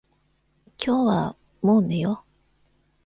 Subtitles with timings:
[0.83, 2.31] 今日はもう寝よう。